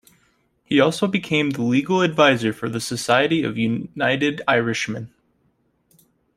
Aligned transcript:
He 0.63 0.79
also 0.79 1.05
became 1.05 1.51
the 1.51 1.61
legal 1.61 2.01
adviser 2.01 2.49
of 2.63 2.73
the 2.73 2.81
Society 2.81 3.43
of 3.43 3.53
the 3.53 3.61
United 3.61 4.41
Irishmen. 4.47 5.13